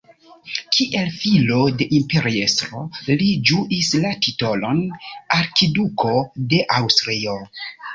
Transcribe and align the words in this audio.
Kiel 0.77 1.11
filo 1.17 1.59
de 1.81 1.87
imperiestro, 1.99 2.83
li 3.21 3.29
ĝuis 3.51 3.93
la 4.03 4.17
titolon 4.27 4.85
"Arkiduko 5.41 6.19
de 6.53 6.69
Aŭstrio". 6.83 7.43